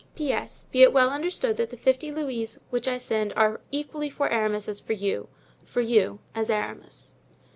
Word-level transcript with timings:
"P.S.—Be 0.15 0.81
it 0.81 0.93
well 0.93 1.11
understood 1.11 1.57
that 1.57 1.69
the 1.69 1.77
fifty 1.77 2.11
louis 2.11 2.57
which 2.71 2.87
I 2.87 2.97
send 2.97 3.33
are 3.35 3.61
equally 3.69 4.09
for 4.09 4.29
Aramis 4.31 4.67
as 4.67 4.79
for 4.79 4.93
you—for 4.93 5.81
you 5.81 6.17
as 6.33 6.49
Aramis." 6.49 7.13